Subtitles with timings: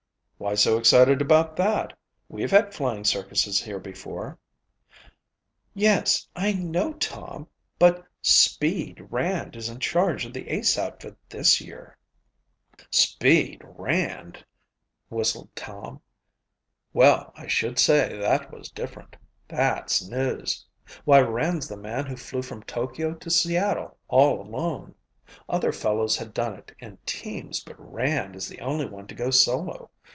[0.43, 1.95] "Why so excited about that?
[2.27, 4.39] We've had flying circuses here before."
[5.75, 11.61] "Yes, I know, Tom, but 'Speed' Rand is in charge of the Ace outfit this
[11.61, 11.95] year."
[12.89, 14.43] "'Speed' Rand!"
[15.11, 16.01] whistled Tom.
[16.91, 19.17] "Well, I should say that was different.
[19.47, 20.65] That's news.
[21.05, 24.95] Why Rand's the man who flew from Tokyo to Seattle all alone.
[25.47, 29.29] Other fellows had done it in teams but Rand is the only one to go
[29.29, 29.91] solo.